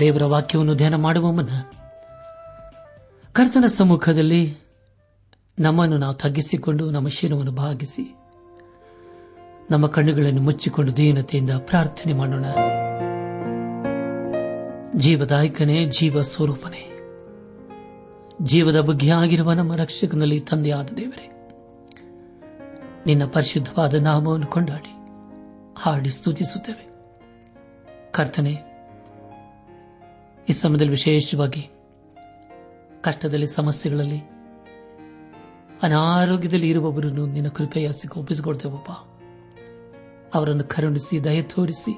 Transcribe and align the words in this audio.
ದೇವರ 0.00 0.24
ವಾಕ್ಯವನ್ನು 0.24 0.74
ಧ್ಯಾನ 0.74 0.94
ಮಾಡುವ 0.94 1.32
ಮುನ್ನ 1.32 1.60
ಕರ್ತನ 3.32 3.64
ಸಮ್ಮುಖದಲ್ಲಿ 3.66 4.56
ನಮ್ಮನ್ನು 5.58 5.98
ನಾವು 5.98 6.14
ತಗ್ಗಿಸಿಕೊಂಡು 6.14 6.90
ನಮ್ಮ 6.90 7.08
ಶಿರವನ್ನು 7.08 7.52
ಭಾಗಿಸಿ 7.52 8.14
ನಮ್ಮ 9.70 9.86
ಕಣ್ಣುಗಳನ್ನು 9.86 10.42
ಮುಚ್ಚಿಕೊಂಡು 10.42 10.96
ದೀನತೆಯಿಂದ 10.96 11.50
ಪ್ರಾರ್ಥನೆ 11.50 12.12
ಮಾಡೋಣ. 12.12 12.44
ಜೀವದಾಯಕನೇ, 14.96 15.84
ಜೀವ 15.84 16.22
ಸ್ವರೂಪನೇ. 16.22 16.98
ಜೀವದ 18.42 18.80
ಬಗ್ಗೆ 18.80 19.10
ಆಗಿರುವ 19.10 19.52
ನಮ್ಮ 19.52 19.74
ರಕ್ಷಕನಲ್ಲಿ 19.74 20.40
ತಂದೆಯಾದ 20.40 20.90
ದೇವರೇ, 20.96 21.48
ನಿನ್ನ 23.06 23.24
ಪರಿಶುದ್ಧವಾದ 23.26 23.94
ನಾಮವನ್ನು 23.94 24.46
ಕೊಂಡಾಡಿ 24.46 24.92
ಹಾಡಿ 25.82 26.10
ಸ್ತುತಿಸುತ್ತೇವೆ. 26.10 26.92
ಕರ್ತನೆ 28.12 28.71
ಈ 30.48 30.52
ಸಮಯದಲ್ಲಿ 30.52 30.90
ವಿಶೇಷವಾಗಿ 30.90 31.70
ಕಷ್ಟದಲ್ಲಿ, 33.00 33.46
ಸಮಸ್ಯೆಗಳಲ್ಲಿ, 33.46 34.18
ಅನಾರೋಗ್ಯದಲ್ಲಿ 35.82 36.68
ಇರುವವರನ್ನು 36.68 37.26
ನಿನ್ನ 37.26 37.48
ಕೃಪೆಯ 37.48 37.92
ಸಿಕ್ಕ 37.92 38.16
ಒಪ್ಪಿಸಿಕೊಡ್ತೇವಪ್ಪ. 38.16 38.90
ಅವರನ್ನು 40.34 40.64
ಕರುಣಿಸಿ, 40.64 41.24
ದಯ 41.24 41.42
ತೋರಿಸಿ. 41.42 41.92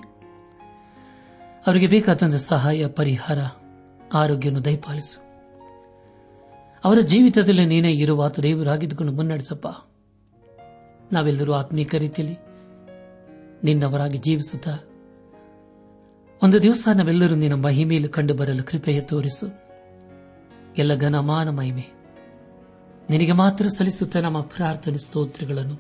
ಅವರಿಗೆ 1.67 1.87
ಬೇಕಾದಂತಹ 1.87 2.37
ಸಹಾಯ, 2.37 2.87
ಪರಿಹಾರ, 2.87 3.39
ಆರೋಗ್ಯವನ್ನು 4.15 4.65
ದಯಪಾಲಿಸು. 4.65 5.25
ಅವರ 6.85 7.01
ಜೀವಿತದಲ್ಲಿ 7.01 7.65
ನೀನೇ 7.65 7.93
ಇರುವ 7.93 8.23
ಆತ 8.23 8.41
ದೇವರಾಗಿದ್ದುಕೊಂಡು 8.41 9.13
ಮುನ್ನಡೆಸಪ್ಪ. 9.13 9.67
ನಾವೆಲ್ಲರೂ 11.13 11.53
ಆತ್ಮೀಕ 11.53 11.95
ರೀತಿಯಲ್ಲಿ 11.95 12.37
ನಿನ್ನವರಾಗಿ 13.65 14.19
ಜೀವಿಸುತ್ತಾ 14.19 14.71
ಒಂದು 16.43 16.63
ದಿವಸ 16.63 16.89
ನಾವೆಲ್ಲರೂ 16.95 17.35
ನಿನ್ನ 17.35 17.55
ಮಹಿಮೆಯಲ್ಲಿ 17.55 18.09
ಕಂಡು 18.09 18.35
ಬರಲು 18.35 18.63
ಕೃಪೆಯ 18.63 19.01
ತೋರಿಸು. 19.01 19.47
ಎಲ್ಲ 20.79 20.95
ಘನಮಾನ 20.95 21.51
ಮಹಿಮೆ. 21.51 21.87
ನಿನಗೆ 23.11 23.33
ಮಾತ್ರ 23.33 23.67
ಸಲ್ಲಿಸುತ್ತ 23.67 24.17
ನಮ್ಮ 24.17 24.41
ಪ್ರಾರ್ಥನೆ 24.41 24.99
ಸ್ತೋತ್ರಗಳನ್ನು. 24.99 25.75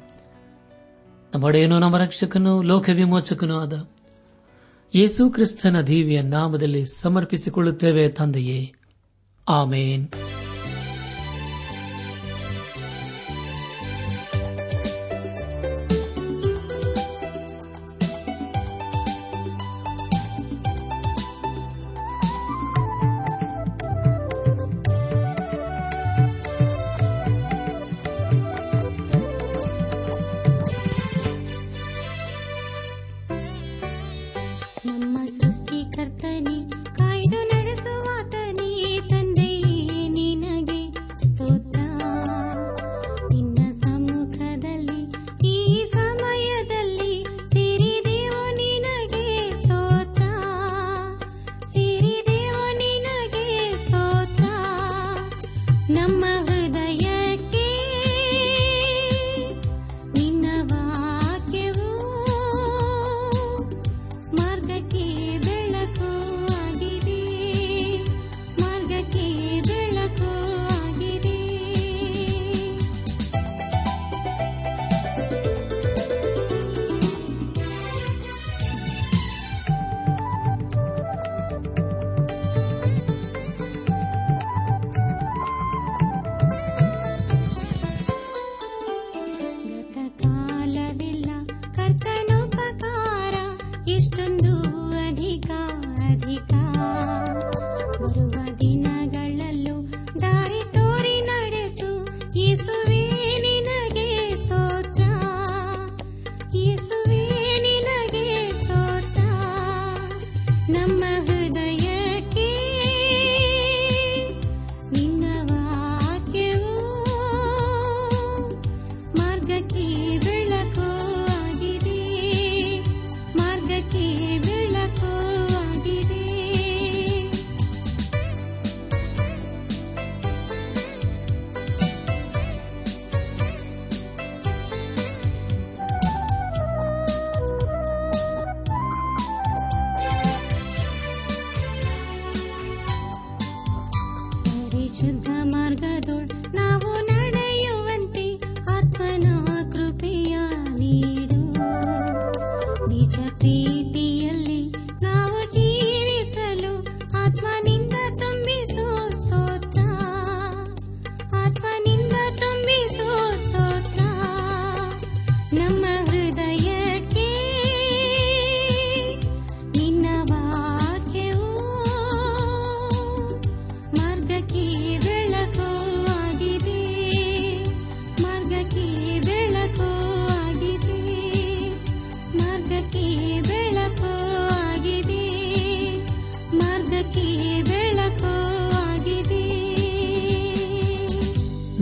ನಮ್ಮೊಡೆಯನು 1.35 1.79
ನಮ್ಮ 1.79 1.99
ರಕ್ಷಕನು, 1.99 2.63
ಲೋಕ 2.63 2.91
ವಿಮೋಚಕನೂ 2.95 3.61
ಆದ 3.61 3.89
ಯೇಸು 4.95 5.31
ಕ್ರಿಸ್ತನ 5.31 5.81
ದೇವಿಯ 5.81 6.23
ನಾಮದಲ್ಲಿ 6.23 6.87
ಸಮರ್ಪಿಸಿಕೊಳ್ಳುತ್ತೇವೆ 6.87 8.09
ತಂದೆಯೇ. 8.09 8.73
ಆಮೇನ್. 9.49 10.09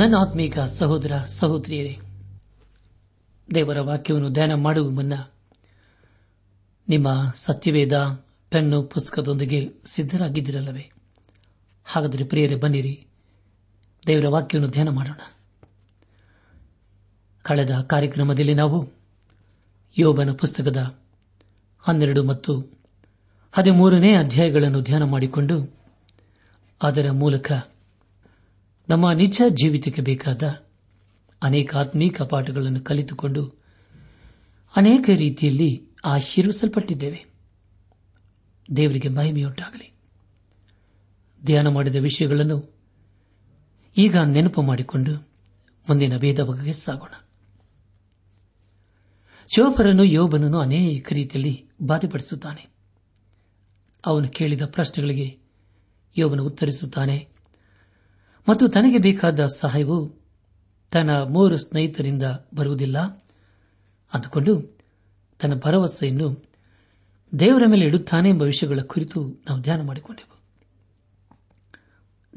ನನ್ನ 0.03 0.17
ಆತ್ಮೀಕ 0.17 0.59
ಸಹೋದರ 0.59 1.19
ಸಹೋದರಿಯರೇ, 1.19 1.99
ದೇವರ 3.55 3.81
ವಾಕ್ಯವನ್ನು 3.81 4.31
ಧ್ಯಾನ 4.31 4.55
ಮಾಡುವ 4.55 4.91
ಮುನ್ನ 4.91 5.13
ನಿಮ್ಮ 6.89 7.33
ಸತ್ಯವೇದ 7.35 8.25
ಪೆನ್ನು 8.51 8.83
ಪುಸ್ತಕದೊಂದಿಗೆ 8.83 9.73
ಸಿದ್ದರಾಗಿದ್ದಿರಲ್ಲವೇ 9.87 10.91
ಹಾಗಾದರೆ 11.85 12.25
ಪ್ರಿಯರೇ, 12.25 12.55
ಬನ್ನಿರಿ. 12.55 13.07
ದೇವರ 14.07 14.29
ವಾಕ್ಯವನ್ನು 14.29 14.73
ಧ್ಯಾನ 14.73 14.89
ಮಾಡೋಣ. 14.89 15.33
ಕಳೆದ 17.43 17.71
ಕಾರ್ಯಕ್ರಮದಲ್ಲಿ 17.71 18.55
ನಾವು 18.55 18.89
ಯೋಬನ 19.99 20.33
ಪುಸ್ತಕದ 20.33 20.99
ಹನ್ನೆರಡು 21.81 22.25
ಮತ್ತು 22.25 22.61
ಹದಿಮೂರನೇ 23.53 24.15
ಅಧ್ಯಾಯಗಳನ್ನು 24.15 24.81
ಧ್ಯಾನ 24.81 25.03
ಮಾಡಿಕೊಂಡು 25.03 25.77
ಅದರ 26.83 27.11
ಮೂಲಕ 27.11 27.53
ನಮ್ಮ 28.93 29.13
ನಿಜ 29.13 29.41
ಜೀವಿತಕ್ಕೆ 29.49 30.03
ಬೇಕಾದ 30.03 30.67
ಅನೇಕ 31.43 31.77
ಆತ್ಮೀಕ 31.77 32.23
ಪಾಠಗಳನ್ನು 32.23 32.81
ಕಲಿತುಕೊಂಡು 32.81 33.63
ಅನೇಕ 34.77 35.11
ರೀತಿಯಲ್ಲಿ 35.17 35.89
ಆಶೀರ್ವಿಸಲ್ಪಟ್ಟಿದ್ದೇವೆ. 36.05 37.27
ದೇವರಿಗೆ 38.77 39.09
ಮಹಿಮೆಯುಂಟಾಗಲಿ. 39.09 39.95
ಧ್ಯಾನ 41.45 41.69
ಮಾಡಿದ 41.69 41.97
ವಿಷಯಗಳನ್ನು 41.97 42.75
ಈಗ 43.97 44.17
ನೆನಪು 44.17 44.63
ಮಾಡಿಕೊಂಡು 44.63 45.15
ಮುಂದಿನ 45.89 46.17
ಭೇದ 46.17 46.43
ಬಗೆಗೆ 46.43 46.73
ಸಾಗೋಣ. 46.73 47.25
ಶೋಭರನ್ನು 49.57 50.05
ಯೋಬನನ್ನು 50.05 50.59
ಅನೇಕ 50.59 51.13
ರೀತಿಯಲ್ಲಿ 51.13 51.69
ಬಾಧೆಪಡಿಸುತ್ತಾನೆ. 51.83 52.67
ಅವನು 54.07 54.29
ಕೇಳಿದ 54.29 54.63
ಪ್ರಶ್ನೆಗಳಿಗೆ 54.63 55.39
ಯೋಬನು 56.19 56.45
ಉತ್ತರಿಸುತ್ತಾನೆ. 56.45 57.32
ಮತ್ತು 58.49 58.69
ತನಗೆ 58.69 58.99
ಬೇಕಾದ 58.99 59.47
ಸಹಾಯವು 59.47 60.23
ತನ್ನ 60.91 61.11
ಮೂರು 61.11 61.57
ಸ್ನೇಹಿತರಿಂದ 61.57 62.23
ಬರುವುದಿಲ್ಲ. 62.55 62.99
ಅಂದುಕೊಂಡು 64.15 64.79
ತನ್ನ 65.39 65.55
ಭರವಸೆಯನ್ನು 65.55 66.45
ದೇವರ 67.39 67.63
ಮೇಲೆ 67.67 67.87
ಇಡುತ್ತಾನೆ 67.87 68.29
ಎಂಬ 68.29 68.43
ವಿಷಯಗಳ 68.43 68.81
ಕುರಿತು 68.81 69.25
ನಾವು 69.49 69.61
ಧ್ಯಾನ 69.61 69.83
ಮಾಡಿಕೊಂಡೆವು. 69.87 70.41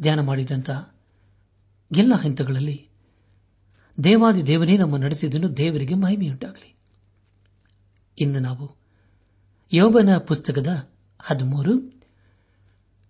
ಧ್ಯಾನ 0.01 0.19
ಮಾಡಿದಂಥ 0.19 0.69
ಎಲ್ಲ 1.97 2.13
ಹಂತಗಳಲ್ಲಿ 2.13 2.89
ದೇವಾದಿ 4.03 4.47
ದೇವನೇ 4.47 4.77
ನಮ್ಮ 4.77 4.97
ನಡೆಸಿದನ್ನು 4.97 5.57
ದೇವರಿಗೆ 5.57 5.93
ಮಹಿಮೆಯುಂಟಾಗಲಿ. 5.93 6.75
ಇನ್ನು 8.19 8.39
ನಾವು 8.39 8.75
ಯೋಬನ 9.73 10.17
ಪುಸ್ತಕದ 10.17 10.89
ಹದಿಮೂರು 11.21 12.01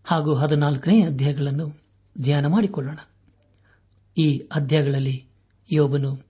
ಹಾಗೂ 0.04 0.36
ಹದಿನಾಲ್ಕನೇ 0.36 1.04
ಅಧ್ಯಾಯಗಳನ್ನು 1.04 1.85
ಧ್ಯಾನ 2.22 2.46
ಮಾಡಿಕೊಳ್ಳೋಣ. 2.46 2.98
ಈ 4.18 4.48
ಅಧ್ಯಾಯಗಳಲ್ಲಿ 4.56 5.28
ಯೋಬನು 5.72 6.26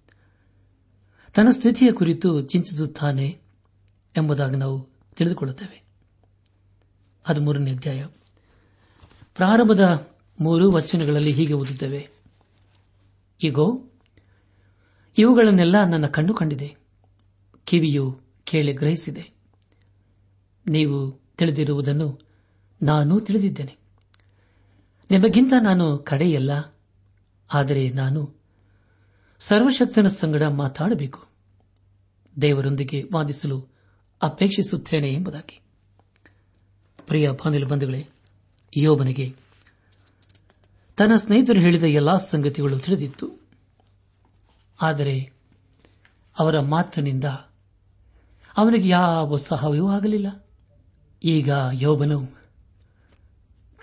ತನ್ನ 1.34 1.50
ಸ್ಥಿತಿಯ 1.52 1.92
ಕುರಿತು 1.92 2.42
ಚಿಂತಿಸುತ್ತಾನೆ 2.42 3.42
ಎಂಬುದಾಗಿ 4.18 4.56
ನಾವು 4.56 4.90
ತಿಳಿದುಕೊಳ್ಳುತ್ತೇವೆ. 5.16 5.84
ಹದಿಮೂರನೇ 7.24 7.72
ಅಧ್ಯಾಯ. 7.72 8.06
ಪ್ರಾರಂಭದ 9.36 10.12
ಮೂರು 10.42 10.72
ವಚನಗಳಲ್ಲಿ 10.72 11.32
ಹೀಗೆ 11.32 11.54
ಓದುತ್ತೇವೆ. 11.54 12.10
ಈಗೋ 13.44 13.84
ಇವುಗಳನ್ನೆಲ್ಲ 15.18 15.84
ನನ್ನ 15.84 16.08
ಕಣ್ಣು 16.08 16.34
ಕಂಡಿದೆ. 16.34 16.78
ಕಿವಿಯು 17.66 18.22
ಕೇಳಿ 18.44 18.74
ಗ್ರಹಿಸಿದೆ. 18.74 19.32
ನೀವು 20.68 21.22
ತಿಳಿದಿರುವುದನ್ನು 21.38 22.20
ನಾನು 22.82 23.20
ತಿಳಿದಿದ್ದೇನೆ. 23.20 23.85
ನಿಮಗಿಂತ 25.12 25.54
ನಾನು 25.62 25.98
ಕಡೆಯಲ್ಲ, 25.98 26.52
ಆದರೆ 27.54 27.90
ನಾನು 27.90 28.42
ಸರ್ವಶಕ್ತನ 29.40 30.08
ಸಂಗಡ 30.08 30.44
ಮಾತಾಡಬೇಕು. 30.44 31.26
ದೇವರೊಂದಿಗೆ 32.42 33.10
ವಾದಿಸಲು 33.14 33.68
ಅಪೇಕ್ಷಿಸುತ್ತೇನೆ 34.22 35.14
ಎಂಬುದಾಗಿ. 35.14 35.62
ಪ್ರಿಯ 37.08 37.32
ಬಾನಿಲು 37.32 37.68
ಬಂಧುಗಳೇ, 37.68 38.08
ಯೋಬನಿಗೆ 38.78 39.36
ತನ್ನ 40.98 41.16
ಸ್ನೇಹಿತರು 41.16 41.60
ಹೇಳಿದ 41.60 41.84
ಎಲ್ಲಾ 41.84 42.18
ಸಂಗತಿಗಳು 42.18 42.80
ತಿಳಿದಿತ್ತು. 42.80 43.30
ಆದರೆ 44.82 45.32
ಅವರ 46.40 46.60
ಮಾತಿನಿಂದ 46.60 47.24
ಅವನಿಗೆ 48.58 48.88
ಯಾವ 48.88 49.38
ಸಹಾಯವೂ 49.38 49.90
ಆಗಲಿಲ್ಲ. 49.90 50.46
ಈಗ 51.24 51.52
ಯೋಬನು 51.74 52.35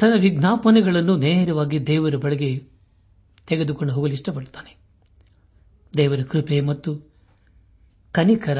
ತನ್ನ 0.03 0.21
ವಿಜ್ಞಾಪನೆಗಳನ್ನು 0.21 1.17
ನೇರವಾಗಿ 1.17 1.87
ದೇವರ 1.87 2.15
ಬಳಿಗೆ 2.15 2.63
ತೆಗೆದುಕೊಂಡು 3.47 3.95
ಹೋಗಲು 3.95 4.13
ಇಷ್ಟಪಡುತ್ತಾನೆ. 4.13 4.77
ದೇವರ 5.97 6.21
ಕೃಪೆ 6.23 6.61
ಮತ್ತು 6.61 7.13
ಕನಿಕರ 8.13 8.59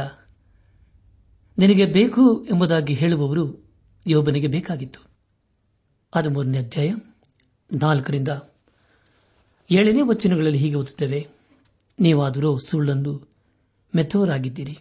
ನಿನಗೆ 1.59 1.87
ಬೇಕು 1.87 2.45
ಎಂಬುದಾಗಿ 2.45 2.95
ಹೇಳುವವರು 2.95 3.73
ಯೋಬನಿಗೆ 4.07 4.47
ಬೇಕಾಗಿತ್ತು. 4.47 5.01
ಅದು 6.15 6.31
ಮೂರನೇ 6.31 6.59
ಅಧ್ಯಾಯ 6.59 6.95
ನಾಲ್ಕರಿಂದ 7.73 8.29
ಏಳನೇ 9.71 10.01
ವಚನಗಳಲ್ಲಿ 10.03 10.59
ಹೀಗೆ 10.59 10.75
ಓದುತ್ತೇವೆ, 10.75 11.29
ನೀವಾದರೂ 12.01 12.59
ಸುಳ್ಳನ್ನು 12.59 13.29
ಮೆತ್ತವರಾಗಿದ್ದೀರಿ. 13.97 14.79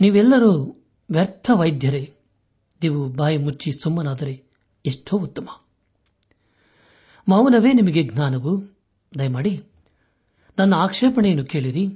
ನೀವೆಲ್ಲರೂ 0.00 0.76
ವ್ಯರ್ಥ 1.10 1.50
ವೈದ್ಯರೇ. 1.54 2.14
ನೀವು 2.82 3.08
ಬಾಯಿ 3.08 3.36
ಮುಚ್ಚಿ 3.36 3.72
ಸುಮ್ಮನಾದರೆ 3.72 4.43
ಎಷ್ಟೋ 4.86 5.18
ಉತ್ತಮ. 5.18 5.48
ಮೌನವೇ 7.28 7.72
ನಿಮಗೆ 7.72 8.02
ಜ್ಞಾನವು? 8.02 8.76
ದಯಮಾಡಿ 9.18 9.64
ನನ್ನ 10.58 10.74
ಆಕ್ಷೇಪಣೆಯನ್ನು 10.74 11.44
ಕೇಳಿರಿ. 11.44 11.86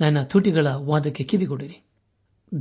ನನ್ನ 0.00 0.22
ತುಟಿಗಳ 0.22 0.66
ವಾದಕ್ಕೆ 0.66 1.24
ಕಿವಿಗೊಡಿರಿ. 1.24 1.86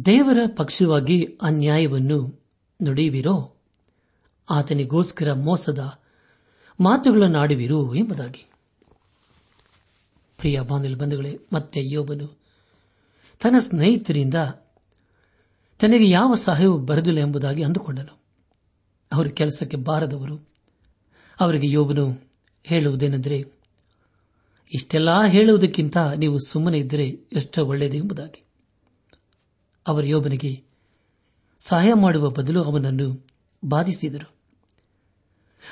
ದೇವರ 0.06 0.38
ಪಕ್ಷವಾಗಿ 0.56 1.38
ಅನ್ಯಾಯವನ್ನು 1.41 2.44
ನುಡಿಯುವಿರೋ? 2.83 3.56
ಆತನಿಗೋಸ್ಕರ 4.50 5.33
ಮೋಸದ 5.33 6.00
ಮಾತುಗಳನ್ನಾಡುವಿರು 6.81 7.95
ಎಂಬುದಾಗಿ. 7.95 8.45
ಪ್ರಿಯ 10.38 10.61
ಬಾಂಧಲ್ 10.61 10.95
ಬಂಧುಗಳೇ, 10.95 11.39
ಮತ್ತೆ 11.53 11.89
ಯೋಬನು 11.89 12.27
ತನ್ನ 13.41 13.59
ಸ್ನೇಹಿತರಿಂದ 13.59 14.35
ತನಗೆ 15.79 16.09
ಯಾವ 16.09 16.35
ಸಹಾಯವೂ 16.35 16.77
ಬರದಿಲ್ಲ 16.77 17.19
ಎಂಬುದಾಗಿ 17.19 17.63
ಅಂದುಕೊಂಡನು. 17.63 18.19
ಅವರು 19.11 19.29
ಕೆಲಸಕ್ಕೆ 19.29 19.77
ಬಾರದವರು. 19.77 20.50
ಅವರಿಗೆ 21.39 21.69
ಯೋಬನು 21.69 22.31
ಹೇಳುವುದೇನೆಂದರೆ, 22.63 23.45
ಇಷ್ಟೆಲ್ಲಾ 24.73 25.27
ಹೇಳುವುದಕ್ಕಿಂತ 25.27 25.97
ನೀವು 25.97 26.38
ಸುಮ್ಮನೆ 26.47 26.79
ಇದ್ದರೆ 26.79 27.07
ಎಷ್ಟೋ 27.09 27.65
ಒಳ್ಳೆಯದು 27.65 27.97
ಎಂಬುದಾಗಿ. 27.97 28.45
ಅವರ 29.88 30.03
ಯೋಬನಿಗೆ 30.03 30.63
ಸಹಾಯ 31.59 31.94
ಮಾಡುವ 31.94 32.29
ಬದಲು 32.29 32.63
ಅವನನ್ನು 32.63 33.27
ಬಾಧಿಸಿದರು. 33.66 34.35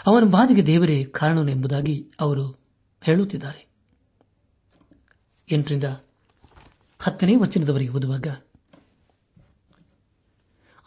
ಅವನ 0.08 0.24
ಬಾಧೆಗೆ 0.32 0.66
ದೇವರೇ 0.66 1.04
ಕಾರಣನೆಂಬುದಾಗಿ 1.04 2.12
ಅವರು 2.20 2.52
ಹೇಳುತ್ತಿದ್ದಾರೆ. 3.02 3.68
ಎಂಟರಿಂದ 5.52 5.84
ಹತ್ತನೇ 7.00 7.36
ವಚನದವರೆಗೆ 7.36 7.90
ಓದುವಾಗ, 7.90 8.28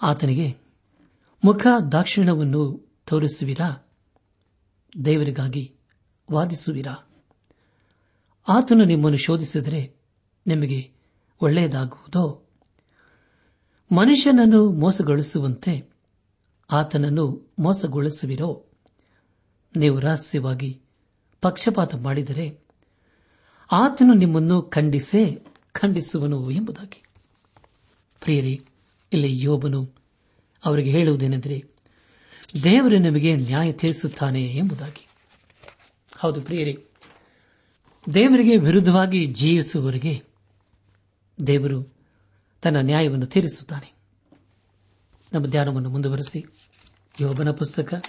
ಆತನಿಗೆ 0.02 0.69
ಮುಖ 1.44 1.66
ದಾಕ್ಷಿಣವನ್ನು 1.92 2.90
ತೋರಿಸುವಿರಾ? 3.06 3.92
ದೇವರಿಗಾಗಿ 5.04 5.74
ವಾದಿಸುವಿರಾ? 6.32 7.10
ಆತನು 8.48 8.84
ನಿಮ್ಮನ್ನು 8.84 9.18
ಶೋಧಿಸಿದರೆ 9.18 9.96
ನಿಮಗೆ 10.46 10.92
ಒಳ್ಳೆಯದಾಗುವುದೋ? 11.40 12.50
ಮನುಷ್ಯನನ್ನು 13.92 14.72
ಮೋಸಗೊಳಿಸುವಂತೆ 14.72 15.90
ಆತನನ್ನು 16.70 17.54
ಮೋಸಗೊಳಿಸುವಿರೋ? 17.58 18.66
ನೀವು 19.76 20.00
ರಹಸ್ಯವಾಗಿ 20.00 20.82
ಪಕ್ಷಪಾತ 21.40 21.94
ಮಾಡಿದರೆ 21.94 22.60
ಆತನು 23.72 24.14
ನಿಮ್ಮನ್ನು 24.14 24.62
ಖಂಡಿಸೇ 24.62 25.46
ಖಂಡಿಸುವನು 25.72 26.50
ಎಂಬುದಾಗಿ. 26.50 27.02
ಪ್ರಿಯರಿ, 28.20 28.64
ಇಲ್ಲಿ 29.12 29.42
ಯೋಬನು 29.42 29.99
ಅವರಿಗೆ 30.64 30.90
ಹೇಳುವುದೇನೆಂದರೆ, 30.90 31.64
ದೇವರು 32.64 32.98
ನಿಮಗೆ 32.98 33.36
ನ್ಯಾಯ 33.36 33.72
ತೀರಿಸುತ್ತಾನೆ 33.72 34.46
ಎಂಬುದಾಗಿ. 34.46 35.08
ಹೌದು 36.18 36.42
ಪ್ರಿಯರೇ, 36.42 36.86
ದೇವರಿಗೆ 38.14 38.56
ವಿರುದ್ಧವಾಗಿ 38.56 39.26
ಜೀವಿಸುವವರಿಗೆ 39.26 40.22
ದೇವರು 41.46 41.96
ತನ್ನ 42.62 42.76
ನ್ಯಾಯವನ್ನು 42.80 43.26
ತೀರಿಸುತ್ತಾನೆ. 43.26 43.92
ನಮ್ಮ 45.32 45.46
ಧ್ಯಾನವನ್ನು 45.46 45.90
ಮುಂದುವರೆಸಿ. 45.90 46.44
ಯೋಬನ 47.20 47.50
ಪುಸ್ತಕ, 47.50 48.04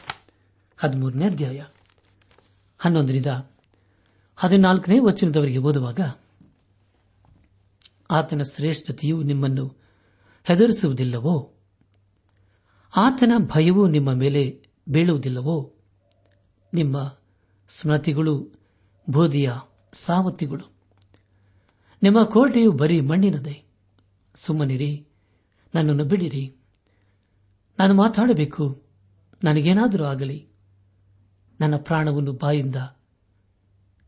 ಹದಿಮೂರನೇ 0.77 1.25
ಅಧ್ಯಾಯ, 1.25 1.63
ಹನ್ನೊಂದರಿಂದ 2.77 3.25
ಹದಿನಾಲ್ಕನೇ 4.35 4.99
ವಚನದವರಿಗೆ 4.99 5.57
ಓದುವಾಗ, 5.57 5.99
ಆತನ 8.11 8.41
ಶ್ರೇಷ್ಠತೆಯು 8.55 9.23
ನಿಮ್ಮನ್ನು 9.23 9.77
ಹೆದರಿಸುವುದಿಲ್ಲವೋ? 10.43 11.53
ಆತನ 12.95 13.31
ಭಯವು 13.37 13.87
ನಿಮ್ಮ 13.87 14.13
ಮೇಲೆ 14.13 14.61
ಬೀಳುವುದಿಲ್ಲವೋ? 14.89 15.73
ನಿಮ್ಮ 16.73 17.17
ಸ್ಮೃತಿಗಳು 17.69 18.49
ಬೋಧಿಯ 19.09 19.53
ಸಾವತ್ತಿಗಳು 19.93 20.71
ನಿಮ್ಮ 22.03 22.23
ಕೋಟೆಯು 22.23 22.71
ಬರೀ 22.71 23.01
ಮಣ್ಣಿನದೆ. 23.01 23.63
ಸುಮ್ಮನಿರಿ, 24.35 25.07
ನನ್ನನ್ನು 25.75 26.05
ಬಿಡಿರಿ. 26.05 26.55
ನಾನು 27.79 27.93
ಮಾತಾಡಬೇಕು, 27.93 28.81
ನನಗೇನಾದರೂ 29.43 30.03
ಆಗಲಿ. 30.03 30.47
ನನ್ನ 31.61 31.75
ಪ್ರಾಣವನ್ನು 31.77 32.33
ಬಾಯಿಂದ 32.33 32.75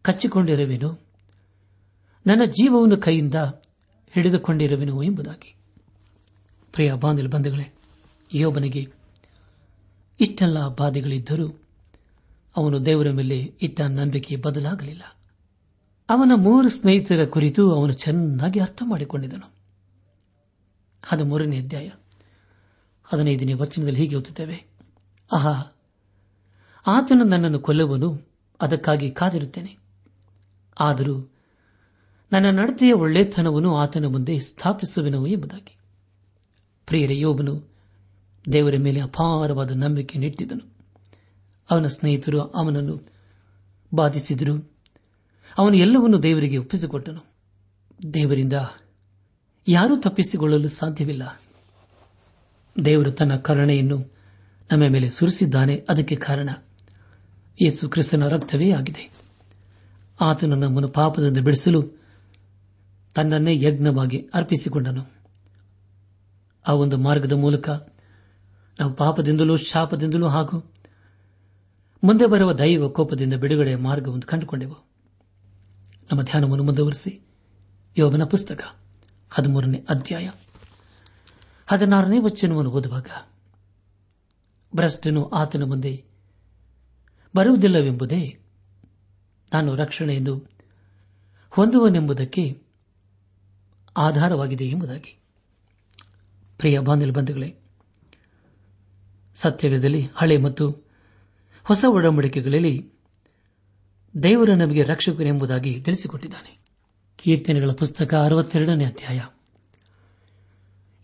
ಕಚ್ಚಿಕೊಂಡಿರುವೆನು. 0.02 1.00
ನನ್ನ 2.28 2.42
ಜೀವವನ್ನು 2.46 2.98
ಕೈಯಿಂದ 2.98 3.36
ಹಿಡಿದುಕೊಂಡಿರುವೆನು 4.12 5.04
ಎಂಬುದಾಗಿ. 5.04 5.56
ಪ್ರಿಯ 6.72 6.94
ಬಾಂಧವ 6.94 7.28
ಬಂಧುಗಳೇ 7.28 7.74
ಯೋಬನಿಗೆ, 8.34 8.94
ಇಷ್ಟೆಲ್ಲ 10.20 10.68
ಬಾಧೆಗಳಿದ್ದರೂ 10.68 11.62
ಅವನು 12.58 12.86
ದೇವರ 12.86 13.12
ಮೇಲೆ 13.12 13.40
ಇಟ್ಟ 13.40 13.82
ನಂಬಿಕೆ 13.82 14.36
ಬದಲಾಗಲಿಲ್ಲ. 14.36 15.04
ಅವನ 16.10 16.32
ಮೂರು 16.36 16.70
ಸ್ನೇಹಿತರ 16.70 17.26
ಕುರಿತು 17.26 17.72
ಅವನು 17.72 17.94
ಚೆನ್ನಾಗಿ 17.94 18.60
ಅರ್ಥ 18.60 18.84
ಮಾಡಿಕೊಂಡಿದ್ದನು. 18.86 19.54
ಅದು 21.12 21.26
ಮೂರನೇ 21.26 21.60
ಅಧ್ಯಾಯ, 21.60 21.90
ಹದಿನೈದನೇ 23.04 23.54
ವಚನದಲ್ಲಿ 23.54 24.00
ಹೀಗೆ 24.00 24.16
ಓದುತ್ತೇವೆ. 24.16 24.66
ಆಹಾ, 25.32 25.76
ಆತನು 26.88 27.24
ನನ್ನನ್ನು 27.24 27.60
ಕೊಲ್ಲುವನು, 27.60 28.28
ಅದಕ್ಕಾಗಿ 28.62 29.12
ಕಾದಿರುತ್ತೇನೆ. 29.12 29.78
ಆದರೂ 30.80 31.32
ನನ್ನ 32.34 32.60
ನಡತೆಯ 32.60 32.94
ಒಳ್ಳೆತನವನ್ನು 32.94 33.78
ಆತನ 33.78 34.06
ಮುಂದೆ 34.06 34.40
ಸ್ಥಾಪಿಸುವೆನು 34.40 35.28
ಎಂಬುದಾಗಿ. 35.28 35.78
ಪ್ರಿಯರ, 36.86 37.12
ಯೋಬನು 37.12 37.73
ದೇವರ 38.52 38.74
ಮೇಲೆ 38.78 39.02
ಅಪಾರವಾದ 39.02 39.72
ನಂಬಿಕೆ 39.72 40.20
ನೆಟ್ಟಿದನು 40.20 40.74
ಅವನ 41.72 41.88
ಸ್ನೇಹಿತರು 41.88 42.42
ಅವನನ್ನು 42.42 43.12
ಬಾಧಿಸಿದರು. 43.94 44.72
ಅವನು 45.58 45.76
ಎಲ್ಲವನ್ನೂ 45.76 46.20
ದೇವರಿಗೆ 46.20 46.58
ಒಪ್ಪಿಸಿಕೊಟ್ಟನು. 46.58 47.26
ದೇವರಿಂದ 48.14 48.54
ಯಾರೂ 49.68 50.02
ತಪ್ಪಿಸಿಕೊಳ್ಳಲು 50.02 50.68
ಸಾಧ್ಯವಿಲ್ಲ. 50.68 51.42
ದೇವರು 52.86 53.12
ತನ್ನ 53.12 53.36
ಕರುಣೆಯನ್ನು 53.36 54.14
ನಮ್ಮ 54.72 54.84
ಮೇಲೆ 54.90 55.10
ಸುರಿಸಿದ್ದಾನೆ. 55.10 55.86
ಅದಕ್ಕೆ 55.90 56.16
ಕಾರಣ 56.16 56.50
ಯೇಸು 57.62 57.90
ಕ್ರಿಸ್ತನ 57.90 58.28
ರಕ್ತವೇ 58.28 58.72
ಆಗಿದೆ. 58.72 59.12
ಆತನು 60.22 60.56
ನಮ್ಮನ್ನು 60.56 60.88
ಪಾಪದಿಂದ 60.88 61.38
ಬಿಡಿಸಲು 61.38 61.84
ತನ್ನನ್ನೇ 63.16 63.62
ಯಜ್ಞವಾಗಿ 63.62 64.30
ಅರ್ಪಿಸಿಕೊಂಡನು. 64.34 65.14
ಆ 66.68 66.74
ಒಂದು 66.74 66.98
ಮಾರ್ಗದ 66.98 67.32
ಮೂಲಕ 67.32 67.70
ನಾವು 68.80 68.94
ಪಾಪದಿಂದಲೂ, 68.94 69.58
ಶಾಪದಿಂದಲೂ 69.58 70.28
ಹಾಗೂ 70.28 70.72
ಮುಂದೆ 72.04 72.26
ಬರುವ 72.26 72.54
ದೈವ 72.54 72.90
ಕೋಪದಿಂದ 72.90 73.34
ಬಿಡುಗಡೆಯ 73.34 73.76
ಮಾರ್ಗವನ್ನು 73.76 74.28
ಕಂಡುಕೊಂಡೆವು. 74.28 74.76
ನಮ್ಮ 76.12 76.22
ಧ್ಯಾನವನ್ನು 76.22 76.64
ಮುಂದುವರೆಸಿ. 76.64 77.22
ಯೋಬನ 77.98 78.24
ಪುಸ್ತಕ 78.24 78.64
ಹದಿಮೂರನೇ 79.30 79.86
ಅಧ್ಯಾಯ 79.90 80.32
ಹದಿನಾರನೇ 81.68 82.20
ವಚನವನ್ನು 82.20 82.72
ಓದುವಾಗ, 82.72 83.06
ಭ್ರಷ್ಟನು 84.76 85.30
ಆತನ 85.30 85.64
ಮುಂದೆ 85.64 86.06
ಬರುವುದಿಲ್ಲವೆಂಬುದೇ 87.36 88.40
ನಾನು 89.54 89.76
ರಕ್ಷಣೆಯನ್ನು 89.76 90.50
ಹೊಂದುವನೆಂಬುದಕ್ಕೆ 91.50 92.62
ಆಧಾರವಾಗಿದೆ 93.98 94.66
ಎಂಬುದಾಗಿ. 94.66 95.20
ಪ್ರಿಯ 96.58 96.80
ಬಾಂಧವ 96.80 97.12
ಬಂಧುಗಳೇ 97.12 97.60
ಸತ್ಯವೇದದಲ್ಲಿ 99.34 100.08
ಹಳೆ 100.16 100.38
ಮತ್ತು 100.38 100.70
ಹೊಸ 101.64 101.86
ಒಡಂಬಡಿಕೆಗಳಲ್ಲಿ 101.88 102.92
ದೇವರು 104.24 104.56
ನಮಗೆ 104.56 104.84
ರಕ್ಷಕನೆಂಬುದಾಗಿ 104.84 105.82
ತಿಳಿಸಿಕೊಟ್ಟಿದ್ದಾನೆ. 105.82 106.60
ಕೀರ್ತನೆಗಳ 107.18 107.72
ಪುಸ್ತಕ 107.72 108.14
ಅರವತ್ತೆರಡನೇ 108.14 108.86
ಅಧ್ಯಾಯ. 108.86 109.22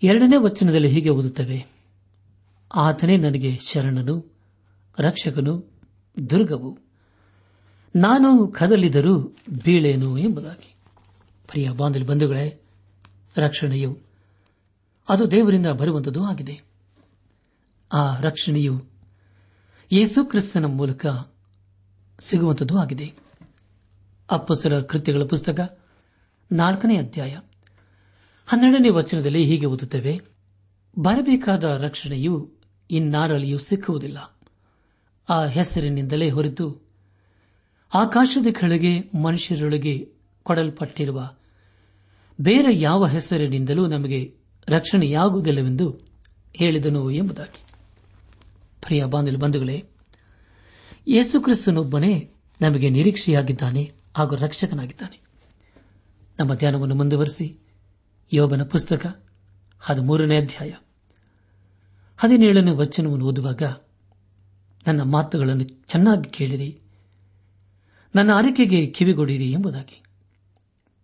ಎರಡನೇ 0.04 0.38
ವಚನದಲ್ಲಿ 0.38 0.90
ಹೀಗೆ 0.90 1.10
ಓದುತ್ತವೆ. 1.10 1.66
ಆತನೇ 2.76 3.18
ನನಗೆ 3.18 3.60
ಶರಣನು, 3.60 4.36
ರಕ್ಷಕನು, 5.00 5.72
ದುರ್ಗವು. 6.30 6.78
ನಾನು 7.96 8.48
ಕದಲಿದರೂ 8.48 9.36
ಬೀಳೇನು 9.66 10.18
ಎಂಬುದಾಗಿ. 10.18 10.76
ಪ್ರಿಯ 11.48 11.70
ಬಾಂಧವ 11.70 12.06
ಬಂಧುಗಳೇ, 12.06 12.62
ರಕ್ಷಣೆಯು 13.38 14.00
ಅದು 15.10 15.32
ದೇವರಿಂದ 15.32 15.68
ಬರುವಂತದ್ದು 15.68 16.24
ಆಗಿದೆ. 16.24 16.69
ಆ 17.94 18.20
ರಕ್ಷಣೆಯು 18.20 18.84
ಯೇಸು 19.92 20.26
ಕ್ರಿಸ್ತನ 20.26 20.66
ಮೂಲಕ 20.66 21.06
ಸಿಗುವಂತದ್ದು 22.20 22.78
ಆಗಿದೆ. 22.78 23.14
ಅಪ್ಪಸರ 24.32 24.82
ಕೃತ್ಯಗಳ 24.82 25.24
ಪುಸ್ತಕ 25.24 25.80
ನಾಲ್ಕನೇ 26.52 26.98
ಅಧ್ಯಾಯ 26.98 27.40
ಹನ್ನೆರಡನೇ 28.48 28.90
ವಚನದಲ್ಲಿ 28.90 29.46
ಹೀಗೆ 29.46 29.66
ಓದುತ್ತೇವೆ, 29.66 30.22
ಬರಬೇಕಾದ 31.00 31.64
ರಕ್ಷಣೆಯು 31.64 32.52
ಇನ್ನಾರಲ್ಲಿಯೂ 32.92 33.58
ಸಿಕ್ಕುವುದಿಲ್ಲ. 33.58 34.38
ಆ 35.30 35.46
ಹೆಸರಿನಿಂದಲೇ 35.46 36.30
ಹೊರತು 36.30 36.90
ಆಕಾಶದ 37.94 38.48
ಕೆಳಗೆ 38.60 39.00
ಮನುಷ್ಯರೊಳಗೆ 39.24 40.14
ಕೊಡಲ್ಪಟ್ಟಿರುವ 40.44 41.30
ಬೇರೆ 42.42 42.80
ಯಾವ 42.80 43.06
ಹೆಸರಿನಿಂದಲೂ 43.06 43.88
ನಮಗೆ 43.88 44.36
ರಕ್ಷಣೆಯಾಗುವುದಿಲ್ಲವೆಂದು 44.68 46.00
ಹೇಳಿದನು 46.56 47.12
ಎಂಬುದಾಗಿ. 47.12 47.69
ಪ್ರಿಯ 48.82 49.06
ಬಾಂಧವ 49.06 49.38
ಬಂಧುಗಳೇ, 49.38 49.86
ಯೇಸುಕ್ರಿಸ್ತನೊಬ್ಬನೇ 51.08 52.32
ನಮಗೆ 52.62 52.90
ನಿರೀಕ್ಷೆಯಾಗಿದ್ದಾನೆ 52.90 53.92
ಹಾಗೂ 54.18 54.36
ರಕ್ಷಕನಾಗಿದ್ದಾನೆ. 54.36 55.22
ನಮ್ಮ 56.40 56.54
ಧ್ಯಾನವನ್ನು 56.54 56.96
ಮುಂದುವರೆಸಿ, 56.96 57.60
ಯೋಬನ 58.34 58.64
ಪುಸ್ತಕ 58.64 59.26
ಹದಿಮೂರನೇ 59.80 60.38
ಅಧ್ಯಾಯ 60.38 60.74
ಹದಿನೇಳನೇ 62.18 62.72
ವಚನವನ್ನು 62.72 63.26
ಓದುವಾಗ, 63.26 63.62
ನನ್ನ 64.88 65.02
ಮಾತುಗಳನ್ನು 65.02 65.64
ಚೆನ್ನಾಗಿ 65.64 66.30
ಕೇಳಿರಿ, 66.30 66.82
ನನ್ನ 68.16 68.34
ಅರಿಕೆಗೆ 68.34 68.86
ಕಿವಿಗೊಡಿರಿ 68.86 69.52
ಎಂಬುದಾಗಿ. 69.52 70.04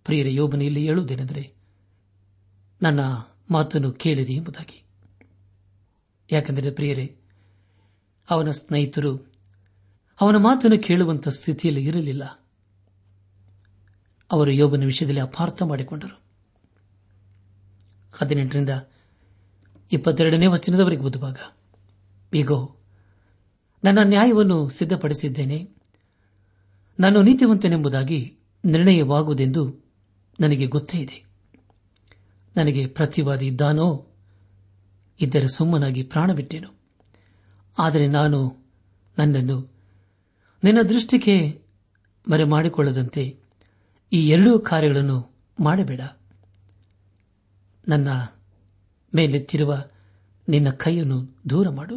ಪ್ರಿಯರ, 0.03 0.27
ಯೋಬನ, 0.27 0.61
ಇಲ್ಲಿ 0.61 0.87
ಹೇಳುವುದೇನೆಂದರೆ, 0.87 1.53
ನನ್ನ 2.81 2.99
ಮಾತನ್ನು 3.51 3.91
ಕೇಳಿರಿ 3.91 4.33
ಎಂಬುದಾಗಿ. 4.33 4.83
ಯಾಕೆಂದರೆ, 6.31 6.71
ಪ್ರಿಯರೇ 6.71 7.17
ಅವನ 8.29 8.49
ಸ್ನೇಹಿತರು 8.49 9.35
ಅವನ 10.21 10.35
ಮಾತನ್ನು 10.35 10.83
ಕೇಳುವಂತಹ 10.83 11.31
ಸ್ಥಿತಿಯಲ್ಲಿ 11.31 11.85
ಇರಲಿಲ್ಲ. 11.85 12.23
ಅವರು 14.31 14.51
ಯೋಬನ 14.51 14.83
ವಿಷಯದಲ್ಲಿ 14.83 15.19
ಅಪಾರ್ಥ 15.19 15.63
ಮಾಡಿಕೊಂಡರು. 15.63 16.21
ಹದಿನೆಂಟರಿಂದ 18.13 18.69
ಇಪ್ಪತ್ತೆರಡನೇ 19.91 20.47
ವಚನದವರೆಗೆ 20.47 21.01
ಓದುವಾಗ 21.01 21.37
ಈಗೋ 22.33 22.75
ನನ್ನ 23.83 23.99
ನ್ಯಾಯವನ್ನು 24.03 24.69
ಸಿದ್ಧಪಡಿಸಿದ್ದೇನೆ. 24.69 25.69
ನಾನು 26.99 27.21
ನೀತಿವಂತನೆಂಬುದಾಗಿ 27.21 28.37
ನಿರ್ಣಯವಾಗುವುದೆಂದು 28.65 29.85
ನನಗೆ 30.39 30.67
ಗೊತ್ತೇ 30.67 30.97
ಇದೆ. 30.97 31.25
ನನಗೆ 32.55 32.87
ಪ್ರತಿವಾದಿ 32.87 33.47
ಇದ್ದಾನೋ, 33.47 34.07
ಇದ್ದರೆ 35.21 35.47
ಸುಮ್ಮನಾಗಿ 35.47 36.03
ಪ್ರಾಣ 36.03 36.33
ಬಿಟ್ಟೆನು 36.33 36.74
ಆದರೆ 37.79 38.07
ನಾನು 38.07 38.65
ನನ್ನನ್ನು 39.17 39.71
ನಿನ್ನ 40.63 40.81
ದೃಷ್ಟಿಗೆ 40.81 41.61
ಮರೆ 42.31 42.43
ಮಾಡಿಕೊಳ್ಳದಂತೆ 42.43 43.39
ಈ 44.13 44.29
ಎರಡೂ 44.29 44.59
ಕಾರ್ಯಗಳನ್ನು 44.59 45.35
ಮಾಡಬೇಡ. 45.59 46.01
ನನ್ನ 47.87 48.07
ಮೇಲೆತ್ತಿರುವ 49.15 49.83
ನಿನ್ನ 50.49 50.69
ಕೈಯನ್ನು 50.69 51.37
ದೂರ 51.49 51.69
ಮಾಡು. 51.69 51.95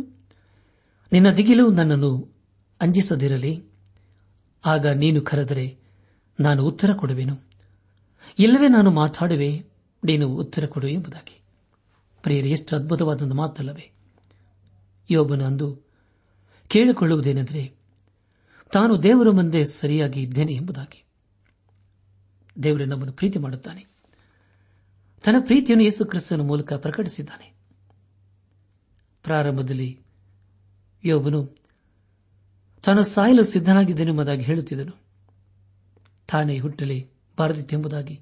ನಿನ್ನ 1.13 1.31
ದಿಗಿಲು 1.31 1.71
ನನ್ನನ್ನು 1.71 2.37
ಅಂಜಿಸದಿರಲಿ. 2.81 3.65
ಆಗ 4.67 4.87
ನೀನು 4.87 5.21
ಕರೆದರೆ 5.21 5.79
ನಾನು 6.41 6.65
ಉತ್ತರ 6.65 6.93
ಕೊಡುವೆನು. 6.93 7.49
ಇಲ್ಲವೇ 8.39 8.69
ನಾನು 8.69 8.91
ಮಾತಾಡುವೆ, 8.91 9.65
ನೀನು 10.05 10.29
ಉತ್ತರ 10.29 10.67
ಕೊಡು 10.67 10.89
ಎಂಬುದಾಗಿ. 10.89 11.43
ಪ್ರಿಯರು, 12.23 12.47
ಎಷ್ಟು 12.47 12.77
ಅದ್ಭುತವಾದ 12.77 13.33
ಮಾತಲ್ಲವೇ. 13.33 13.93
ಯೋಬನು 15.11 15.45
ಅಂದು 15.45 15.81
ಕೇಳಿಕೊಳ್ಳುವುದೇನೆಂದರೆ, 16.69 17.75
ತಾನು 18.73 19.03
ದೇವರ 19.03 19.31
ಮುಂದೆ 19.31 19.65
ಸರಿಯಾಗಿ 19.65 20.23
ಇದ್ದೇನೆ 20.23 20.53
ಎಂಬುದಾಗಿ. 20.53 21.05
ದೇವರು 22.63 22.85
ನಮ್ಮನ್ನು 22.85 23.13
ಪ್ರೀತಿ 23.13 23.39
ಮಾಡುತ್ತಾನೆ. 23.39 23.87
ತನ್ನ 25.25 25.37
ಪ್ರೀತಿಯನ್ನು 25.41 25.85
ಯೇಸು 25.85 26.05
ಕ್ರಿಸ್ತನ 26.05 26.41
ಮೂಲಕ 26.41 26.73
ಪ್ರಕಟಿಸಿದ್ದಾನೆ. 26.73 27.55
ಪ್ರಾರಂಭದಲ್ಲಿ 29.23 30.03
ಯೋಬನು, 31.05 31.57
ತಾನು 32.85 33.03
ಸಾಯಲು 33.03 33.45
ಸಿದ್ದನಾಗಿದ್ದೇನೆಂಬುದಾಗಿ 33.45 34.43
ಹೇಳುತ್ತಿದ್ದನು. 34.43 35.09
ತಾನೇ 36.29 36.59
ಹುಟ್ಟಲಿ 36.59 37.11
ಬಾರದಿತ್ತೆಂಬುದಾಗಿ 37.39 38.21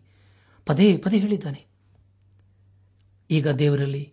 ಪದೇ 0.66 0.96
ಪದೇ 0.96 1.18
ಹೇಳಿದ್ದಾನೆ. 1.18 1.66
ಈಗ 3.30 3.48
ದೇವರಲ್ಲಿ 3.48 4.12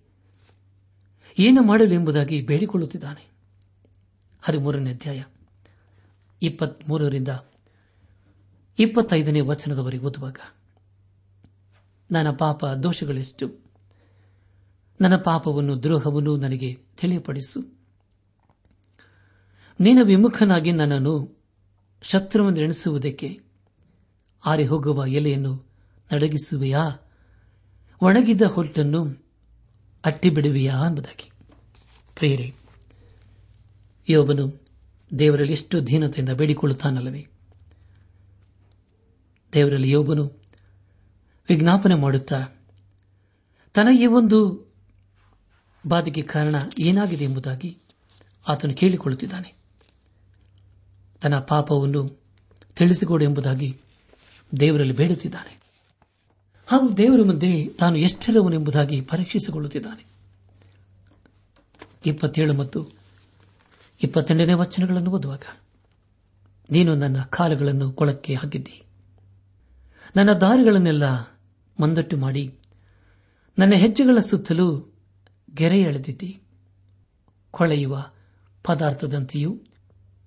ಏನು 1.39 1.61
ಮಾಡಲು 1.63 1.93
ಎಂಬುದಾಗಿ 1.93 2.41
ಬೇಡಿಕೊಳ್ಳುತ್ತಿದ್ದಾನೆ. 2.41 3.31
ಹದಿಮೂರನೇ 4.41 4.89
ಅಧ್ಯಾಯ 4.89 5.23
ಇಪ್ಪತ್ತೈದನೇ 8.79 9.39
ವಚನದವರೆಗೆ 9.39 10.03
ಓದುವಾಗ, 10.03 10.37
ನನ್ನ 12.11 12.29
ಪಾಪ 12.29 12.65
ದೋಷಗಳೆಷ್ಟು, 12.65 13.65
ನನ್ನ 15.01 15.15
ಪಾಪವನ್ನು 15.15 15.83
ದ್ರೋಹವನ್ನು 15.83 16.37
ನನಗೆ 16.37 16.73
ತಿಳಿಯಪಡಿಸು. 16.73 17.77
ನೀನ 19.79 19.99
ವಿಮುಖನಾಗಿ 20.03 20.71
ನನ್ನನ್ನು 20.71 21.43
ಶತ್ರುವನ್ನು 22.01 22.59
ಎಣಿಸುವುದಕ್ಕೆ 22.59 23.39
ಆರಿ 24.45 24.65
ಹೋಗುವ 24.65 25.05
ಎಲೆಯನ್ನು 25.05 25.65
ನಡಗಿಸುವೆಯಾ? 26.13 26.89
ಒಣಗಿದ 28.01 28.41
ಹೊಟ್ಟನ್ನು 28.41 29.22
ಅಟ್ಟಿಬಿಡುವೆಯಾ 30.05 30.74
ಎಂಬುದಾಗಿ. 30.74 31.31
ಪ್ರಿಯರೇ, 32.15 32.53
ಯೋಬನು 34.10 34.62
ದೇವರಲ್ಲಿ 35.19 35.53
ಎಷ್ಟು 35.53 35.88
ದೀನತೆಯಿಂದ 35.88 36.29
ಬೇಡಿಕೊಳ್ಳುತ್ತಾನಲ್ಲವೇ? 36.29 37.27
ದೇವರಲ್ಲಿ 39.53 39.91
ಯೋಬನು 39.91 40.43
ವಿಜ್ಞಾಪನೆ 41.50 41.95
ಮಾಡುತ್ತಾ 41.95 42.48
ತನ್ನ 43.74 44.00
ಈ 44.00 44.05
ಒಂದು 44.05 44.72
ಬಾಧೆಗೆ 45.88 46.22
ಕಾರಣ 46.22 46.53
ಏನಾಗಿದೆ 46.79 47.24
ಎಂಬುದಾಗಿ 47.24 47.77
ಆತನು 48.48 48.74
ಕೇಳಿಕೊಳ್ಳುತ್ತಿದ್ದಾನೆ. 48.74 49.55
ತನ್ನ 51.22 51.39
ಪಾಪವನ್ನು 51.39 52.22
ತಿಳಿಸಿಕೊಡು 52.75 53.24
ಎಂಬುದಾಗಿ 53.24 53.77
ದೇವರಲ್ಲಿ 54.60 54.93
ಬೇಡುತ್ತಿದ್ದಾನೆ. 54.93 55.62
ಹಾಗೂ 56.73 56.89
ದೇವರ 56.89 57.21
ಮುಂದೆ 57.25 57.69
ತಾನು 57.69 57.97
ಎಷ್ಟರವನೆಂಬುದಾಗಿ 57.97 59.01
ಪರೀಕ್ಷಿಸಿಕೊಳ್ಳುತ್ತಿದ್ದಾನೆ. 59.01 60.05
ಇಪ್ಪತ್ತೇಳು 62.05 62.53
ಮತ್ತು 62.53 62.89
ಇಪ್ಪತ್ತೆಂಟನೇ 64.03 64.53
ವಚನಗಳನ್ನು 64.53 65.11
ಓದುವಾಗ, 65.11 65.41
ನೀನು 66.71 66.95
ನನ್ನ 66.95 67.21
ಕಾಲುಗಳನ್ನು 67.21 67.91
ಕೊಳಕ್ಕೆ 67.91 68.33
ಹಾಕಿದ್ದಿ. 68.33 68.83
ನನ್ನ 70.15 70.33
ದಾರಿಗಳನ್ನೆಲ್ಲ 70.33 71.03
ಮಂದಟ್ಟು 71.81 72.17
ಮಾಡಿ, 72.17 72.53
ನನ್ನ 73.59 73.73
ಹೆಜ್ಜೆಗಳ 73.75 74.19
ಸುತ್ತಲೂ 74.19 74.93
ಗೆರೆ 75.55 75.79
ಎಳೆದಿದ್ದಿ 75.81 76.41
ಕೊಳೆಯುವ 77.51 78.05
ಪದಾರ್ಥದಂತೆಯೂ 78.63 79.59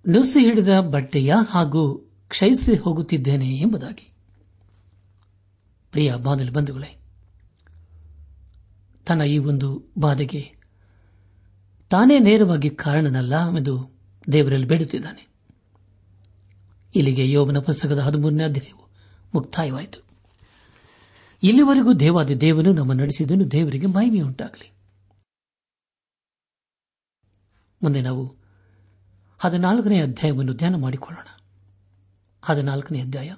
ನುಸಿ 0.08 0.40
ಹಿಡಿದ 0.40 0.68
ಬಟ್ಟೆಯ 0.68 1.32
ಹಾಗೂ 1.48 1.96
ಕ್ಷಯಿಸಿ 2.28 2.76
ಹೋಗುತ್ತಿದ್ದೇನೆ 2.76 3.56
ಎಂಬುದಾಗಿ. 3.56 4.15
ಪ್ರಿಯ 5.96 6.14
ಬಾನಲು 6.14 6.52
ಬಂಧುಗಳೇ, 6.52 7.00
ತನ್ನ 9.06 9.22
ಈ 9.22 9.38
ಒಂದು 9.38 9.82
ಬಾಧೆಗೆ 9.98 10.56
ತಾನೇ 11.90 12.18
ನೇರವಾಗಿ 12.18 12.70
ಕಾರಣನಲ್ಲ 12.70 13.56
ಎಂದು 13.56 13.90
ದೇವರಲ್ಲಿ 14.32 14.66
ಬೇಡುತ್ತಿದ್ದಾನೆ. 14.66 15.28
ಇಲ್ಲಿಗೆ 16.94 17.30
ಯೋಬನ 17.30 17.58
ಪುಸ್ತಕದ 17.58 17.98
ಹದಿಮೂರನೇ 17.98 18.44
ಅಧ್ಯಾಯವು 18.44 18.88
ಮುಕ್ತಾಯವಾಯಿತು. 19.34 20.04
ಇಲ್ಲಿವರೆಗೂ 21.42 21.92
ದೇವಾದಿ 21.92 22.40
ದೇವನು 22.40 22.72
ನಮ್ಮ 22.72 22.92
ನಡೆಸಿದನು 22.92 23.50
ದೇವರಿಗೆ 23.50 23.86
ಮಹಿಮೆಯುಂಟಾಗಲಿ. 23.86 24.72
ಮುಂದೆ 27.82 28.00
ನಾವು 28.00 28.36
ಹದಿನಾಲ್ಕನೇ 29.38 30.00
ಅಧ್ಯಾಯವನ್ನು 30.00 30.54
ಧ್ಯಾನ 30.54 30.74
ಮಾಡಿಕೊಳ್ಳೋಣ. 30.76 31.26
ಹದಿನಾಲ್ಕನೇ 32.42 33.00
ಅಧ್ಯಾಯ. 33.00 33.34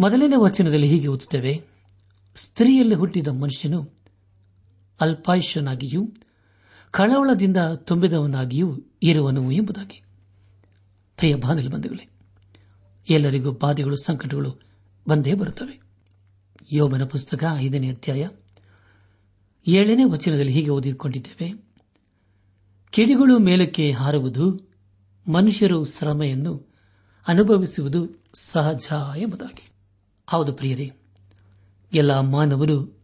ಮೊದಲನೇ 0.00 0.36
ವಚನದಲ್ಲಿ 0.36 0.88
ಹೀಗೆ 0.88 1.06
ಓದುತ್ತೇವೆ, 1.06 1.62
ಸ್ತ್ರೀಯಲ್ಲಿ 2.36 2.94
ಹುಟ್ಟಿದ 2.94 3.28
ಮನುಷ್ಯನು 3.28 3.90
ಅಲ್ಪಾಯುಷನಾಗಿಯೂ 5.00 6.12
ಕಳವಳದಿಂದ 6.90 7.56
ತುಂಬಿದವನಾಗಿಯೂ 7.76 8.80
ಇರುವನು 9.02 9.50
ಎಂಬುದಾಗಿ. 9.50 10.02
ಪ್ರಿಯ 11.16 11.34
ಬಾಂಧವ್ಯ 11.34 11.68
ಬಂಧುಗಳೇ, 11.68 12.08
ಎಲ್ಲರಿಗೂ 13.10 13.52
ಬಾಧೆಗಳು, 13.52 13.96
ಸಂಕಟಗಳು 13.96 14.60
ಬಂದೇ 15.08 15.34
ಬರುತ್ತವೆ. 15.34 15.80
ಯೋಬನ 16.72 17.04
ಪುಸ್ತಕ 17.04 17.44
ಐದನೇ 17.56 17.90
ಅಧ್ಯಾಯ 17.90 18.28
ಏಳನೇ 19.66 20.04
ವಚನದಲ್ಲಿ 20.04 20.52
ಹೀಗೆ 20.52 20.70
ಓದಿಕೊಂಡಿದ್ದೇವೆ, 20.70 21.64
ಕಿಡಿಗಳು 22.90 23.38
ಮೇಲಕ್ಕೆ 23.38 23.90
ಹಾರುವುದು 23.90 24.74
ಮನುಷ್ಯರು 25.32 25.84
ಶ್ರಮೆಯನ್ನು 25.84 26.74
ಅನುಭವಿಸುವುದು 27.28 28.24
ಸಹಜ 28.34 28.88
ಎಂಬುದಾಗಿ. 29.16 29.73
ಹೌದು 30.26 30.52
ಪ್ರಿಯರೇ, 30.52 30.92
ಎಲ್ಲ 31.92 32.20
ಮಾನವರು 32.20 32.98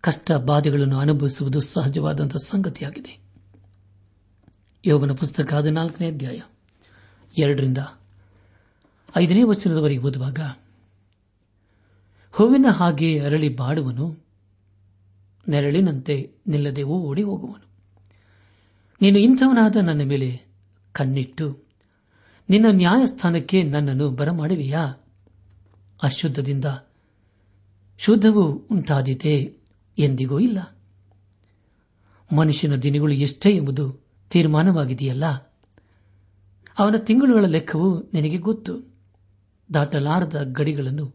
ಕಷ್ಟ 0.00 0.32
ಬಾಧೆಗಳನ್ನು 0.32 0.98
ಅನುಭವಿಸುವುದು 0.98 1.60
ಸಹಜವಾದಂತಹ 1.60 2.36
ಸಂಗತಿಯಾಗಿದೆ. 2.36 3.18
ಯೋಗನ 4.86 5.12
ಪುಸ್ತಕ 5.12 5.54
ಹದಿನಾಲ್ಕನೇ 5.54 6.08
ಅಧ್ಯಾಯ, 6.08 6.40
ಎರಡರಿಂದ 7.38 7.78
ಐದನೇ 9.16 9.42
ವಚನದವರೆಗೆ 9.42 10.00
ಓದುವಾಗ, 10.00 10.40
ಹೂವಿನ 12.32 12.66
ಹಾಗೆ 12.70 13.20
ಅರಳಿ 13.20 13.48
ಬಾಡುವನು, 13.48 14.24
ನೆರಳಿನಂತೆ 15.48 16.32
ನಿಲ್ಲದೆ 16.46 16.82
ಓಡಿ 16.82 17.22
ಹೋಗುವನು. 17.22 17.66
ನೀನು 19.02 19.18
ಇಂಥವನಾದ 19.18 19.76
ನನ್ನ 19.76 20.02
ಮೇಲೆ 20.02 20.42
ಕಣ್ಣಿಟ್ಟು, 20.92 21.64
ನಿನ್ನ 22.50 22.66
ನ್ಯಾಯಸ್ಥಾನಕ್ಕೆ 22.70 23.62
ನನ್ನನ್ನು 23.62 24.10
ಬರಮಾಡುವೆಯಾ? 24.10 25.01
ಅಶುದ್ಧದಿಂದ 26.02 26.64
ಶುದ್ಧವು 27.98 28.52
ಉಂಟಾದೀತೆ 28.52 29.56
ಎಂದಿಗೂ 29.98 30.38
ಇಲ್ಲ. 30.38 30.78
ಮನುಷ್ಯನ 32.36 32.74
ದಿನಗಳು 32.74 33.12
ಎಷ್ಟೇ 33.12 33.50
ಎಂಬುದು 33.50 34.00
ತೀರ್ಮಾನವಾಗಿದೆಯಲ್ಲ. 34.30 35.26
ಅವನ 36.78 36.94
ತಿಂಗಳುಗಳ 36.98 37.44
ಲೆಕ್ಕವು 37.44 38.10
ನಿನಗೆ 38.14 38.36
ಗೊತ್ತು. 38.36 38.92
ದಾಟಲಾರದ 39.74 40.42
ಗಡಿಗಳನ್ನು 40.42 41.14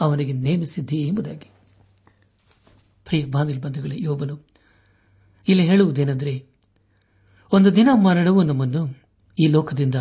ಅವನಿಗೆ 0.00 0.32
ನೇಮಿಸಿದ್ದೀ 0.32 1.06
ಎಂಬುದಾಗಿ. 1.06 1.50
ಪ್ರಿಯ 3.04 3.24
ಬಾಂಧವ 3.24 3.60
ಬಂಧುಗಳೇ, 3.60 3.96
ಯೋಬನು 3.98 4.40
ಇಲ್ಲಿ 5.48 5.66
ಹೇಳುವುದೇನೆಂದರೆ, 5.66 6.46
ಒಂದು 7.52 7.76
ದಿನ 7.76 7.88
ಮರಣವು 7.92 8.42
ನಮ್ಮನ್ನು 8.42 8.98
ಈ 9.38 9.46
ಲೋಕದಿಂದ 9.46 9.94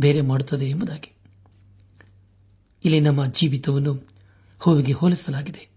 ಬೇರೆ 0.00 0.20
ಮಾಡುತ್ತದೆ 0.20 0.66
ಎಂಬುದಾಗಿ. 0.66 1.14
ಇಲ್ಲಿ 2.84 3.00
ನಮ್ಮ 3.00 3.26
ಜೀವಿತವನ್ನು 3.26 4.08
ಹೂವಿಗೆ 4.58 4.92
ಹೋಲಿಸಲಾಗಿದೆ. 4.92 5.68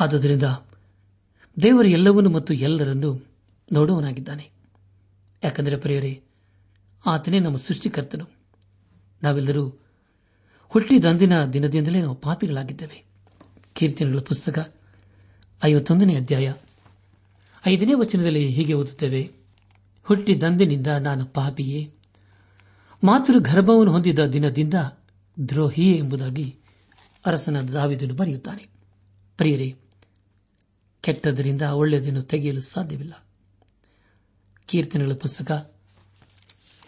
ಆದುದರಿಂದ 0.00 0.42
ದೇವರ 1.62 1.86
ಎಲ್ಲವನ್ನು 1.86 2.30
ಮತ್ತು 2.30 2.54
ಎಲ್ಲರನ್ನೂ 2.54 3.26
ನೋಡುವನಾಗಿದ್ದಾನೆ 3.72 4.50
ಯಾಕೆಂದರೆ 5.44 5.76
ಪ್ರಿಯರೇ, 5.76 6.22
ಆತನೇ 7.06 7.38
ನಮ್ಮ 7.38 7.56
ಸೃಷ್ಟಿಕರ್ತನು. 7.56 8.30
ನಾವೆಲ್ಲರೂ 9.22 9.68
ಹುಟ್ಟಿದಂದಿನ 10.68 11.44
ದಿನದಿಂದಲೇ 11.44 12.02
ನಾವು 12.02 12.14
ಪಾಪಿಗಳಾಗಿದ್ದೇವೆ. 12.14 13.04
ಕೀರ್ತನೆಗಳ 13.72 14.18
ಪುಸ್ತಕ 14.18 14.74
ಐವತ್ತೊಂದನೇ 15.64 16.16
ಅಧ್ಯಾಯ 16.16 16.52
ಐದನೇ 17.66 17.94
ವಚನದಲ್ಲಿ 17.94 18.48
ಹೀಗೆ 18.48 18.74
ಓದುತ್ತೇವೆ 18.74 19.32
ಹುಟ್ಟಿದಂದಿನಿಂದ 20.04 20.86
ನಾನು 20.86 21.24
ಪಾಪಿಯೇ, 21.24 21.90
ಮಾತೃ 23.04 23.38
ಗರ್ಭವನ್ನು 23.38 23.92
ಹೊಂದಿದ 23.92 24.26
ದಿನದಿಂದ 24.26 24.74
ದ್ರೋಹಿಯೇ 25.48 25.96
ಎಂಬುದಾಗಿ 25.96 26.56
ಅರಸನ 27.26 27.60
ದಾವಿದನು 27.60 28.14
ಬರೆಯುತ್ತಾನೆ. 28.14 28.68
ಪ್ರಿಯರೇ, 29.36 29.76
ಕೆಟ್ಟದರಿಂದ 31.00 31.62
ಒಳ್ಳೆಯದನ್ನು 31.62 32.22
ತೆಗೆಯಲು 32.22 32.60
ಸಾಧ್ಯವಿಲ್ಲ. 32.60 33.26
ಕೀರ್ತನೆಗಳ 34.66 35.12
ಪುಸ್ತಕ 35.12 35.74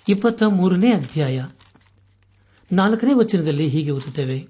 ಇಪ್ಪತ್ತ 0.09 0.43
ಮೂರನೇ 0.43 0.95
ಅಧ್ಯಾಯ 0.95 1.47
ನಾಲ್ಕನೇ 2.73 3.13
ವಚನದಲ್ಲಿ 3.13 3.69
ಹೀಗೆ 3.69 3.91
ಓದುತ್ತೇವೆ. 3.91 4.49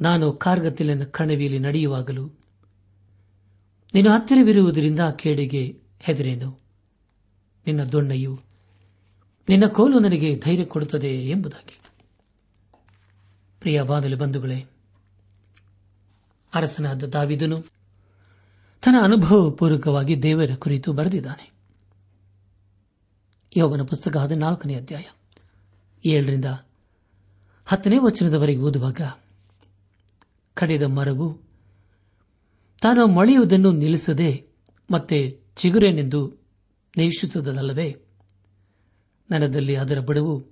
ನಾನು 0.00 0.32
ಕಾರ್ಗತ್ತಿಲಿನ 0.32 1.04
ಕಣವಿಯಲ್ಲಿ 1.04 1.58
ನಡೆಯುವಾಗಲೂ 1.58 2.30
ನೀನು 3.94 4.10
ಹತ್ತಿರವಿರುವುದರಿಂದ 4.10 5.00
ಕೇಡಿಗೆ 5.16 5.80
ಹೆದರೇನು? 6.00 6.60
ನಿನ್ನ 7.66 7.84
ದೊಣ್ಣೆಯು 7.84 8.40
ನಿನ್ನ 9.48 9.66
ಕೋಲು 9.66 9.98
ನನಗೆ 9.98 10.36
ಧೈರ್ಯ 10.36 10.64
ಕೊಡುತ್ತದೆ 10.64 11.14
ಎಂಬುದಾಗಿ. 11.14 11.80
ಪ್ರಿಯ 13.68 13.82
ಬಂಧುಗಳೇ, 14.16 14.64
ಅರಸನಾದ 16.54 17.02
ದಾವಿದನು 17.04 17.60
ತನ್ನ 18.82 18.96
ಅನುಭವಪೂರ್ವಕವಾಗಿ 19.02 20.22
ದೇವರ 20.22 20.50
ಕುರಿತು 20.58 20.92
ಬರೆದಿದ್ದಾನೆ. 20.92 21.52
ಯೋವನ 23.56 23.82
ಪುಸ್ತಕ 23.82 24.16
ಹದಿನಾಲ್ಕನೇ 24.16 24.74
ಅಧ್ಯಾಯ, 24.74 25.02
ಏಳರಿಂದ 26.06 26.44
ಹತ್ತನೇ 27.66 27.96
ವಚನದವರೆಗೆ 27.98 28.60
ಓದುವಾಗ, 28.60 29.00
ಕಡಿದ 30.54 30.82
ಮರವು 30.82 31.38
ತಾನು 32.82 33.06
ಮಳೆಯುವುದನ್ನು 33.06 33.72
ನಿಲ್ಲಿಸದೆ 33.72 34.46
ಮತ್ತೆ 34.90 35.40
ಚಿಗುರೇನೆಂದು 35.56 36.32
ನೇಷಿಸುವುದಲ್ಲವೇ 36.96 37.96
ನನದಲ್ಲಿ 39.30 39.76
ಅದರ 39.76 40.00
ಬಡವು 40.00 40.44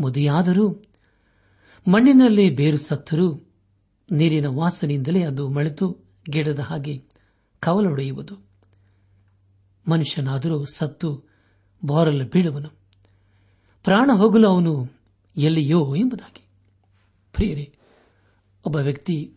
ಮುದಿಯಾದರೂ 0.00 0.84
ಮಣ್ಣಿನಲ್ಲಿ 1.90 2.50
ಬೇರು 2.50 2.76
ಸತ್ತರೂ 2.76 3.42
ನೀರಿನ 4.10 4.46
ವಾಸನೆಯಿಂದಲೇ 4.46 5.24
ಅದು 5.24 5.48
ಮಳೆತು 5.48 5.98
ಗಿಡದ 6.30 6.58
ಹಾಗೆ 6.58 7.04
ಕವಲೊಡೆಯುವುದು 7.60 8.36
ಮನುಷ್ಯನಾದರೂ 9.90 10.64
ಸತ್ತು 10.64 11.24
ಬಾರಲು 11.84 12.24
ಬೀಳುವನು. 12.24 12.68
ಪ್ರಾಣ 13.84 14.10
ಹೋಗಲು 14.14 14.48
ಅವನು 14.48 14.88
ಎಲ್ಲಿಯೋ 15.36 15.96
ಎಂಬುದಾಗಿ. 15.96 16.48
ಪ್ರಿಯರೇ, 17.32 17.74
ಒಬ್ಬ 18.66 18.76
ವ್ಯಕ್ತಿ 18.76 19.34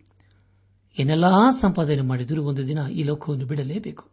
ಏನೆಲ್ಲಾ 0.99 1.49
ಸಂಪಾದನೆ 1.61 2.01
ಮಾಡಿದರೂ 2.01 2.43
ಒಂದು 2.43 2.67
ದಿನ 2.67 2.77
ಈ 2.91 3.03
ಲೋಕವನ್ನು 3.03 3.45
ಬಿಡಲೇಬೇಕು. 3.45 4.09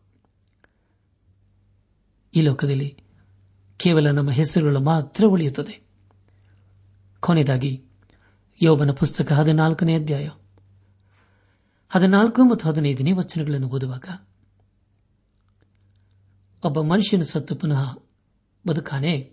ಈ 2.35 2.41
ಲೋಕದಲ್ಲಿ 2.41 2.97
ಕೇವಲ 3.77 4.11
ನಮ್ಮ 4.11 4.31
ಹೆಸರುಗಳು 4.31 4.81
ಮಾತ್ರ 4.81 5.25
ಉಳಿಯುತ್ತದೆ. 5.27 5.87
ಕೊನೆಯದಾಗಿ 7.21 7.85
ಯೋಬನ 8.63 8.91
ಪುಸ್ತಕ 8.91 9.33
ಹದಿನಾಲ್ಕನೇ 9.33 9.95
ಅಧ್ಯಾಯ. 9.95 10.29
ಹದಿನಾಲ್ಕು 11.89 12.45
ಮತ್ತು 12.45 12.69
ಹದಿನೈದನೇ 12.69 13.13
ವಚನಗಳನ್ನು 13.13 13.69
ಓದುವಾಗ, 13.69 14.05
ಒಬ್ಬ 16.65 16.81
ಮನುಷ್ಯನು 16.81 17.25
ಸತ್ತು 17.25 17.57
ಪುನಃ 17.57 17.99
ಬದುಕಾನೆ 18.69 19.33